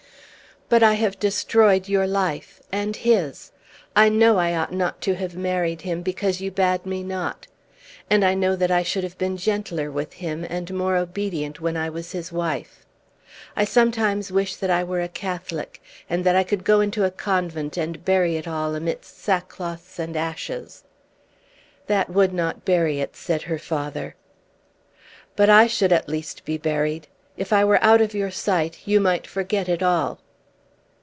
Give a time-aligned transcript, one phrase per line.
[0.73, 3.51] "But I have destroyed your life, and his.
[3.93, 7.45] I know I ought not to have married him, because you bade me not.
[8.09, 11.75] And I know that I should have been gentler with him, and more obedient, when
[11.75, 12.85] I was his wife.
[13.53, 17.11] I sometimes wish that I were a Catholic, and that I could go into a
[17.11, 20.85] convent, and bury it all amidst sackcloths and ashes."
[21.87, 24.15] "That would not bury it," said her father.
[25.35, 27.09] "But I should at least be buried.
[27.35, 30.21] If I were out of sight, you might forget it all."